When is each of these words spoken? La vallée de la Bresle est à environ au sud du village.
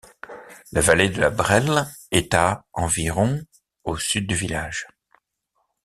La 0.71 0.81
vallée 0.81 1.09
de 1.11 1.21
la 1.21 1.29
Bresle 1.29 1.85
est 2.09 2.33
à 2.33 2.65
environ 2.73 3.39
au 3.83 3.97
sud 3.97 4.25
du 4.25 4.33
village. 4.33 4.87